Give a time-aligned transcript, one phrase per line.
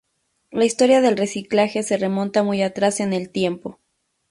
[0.49, 3.77] La historia del reciclaje se remonta muy atrás en el tiempo.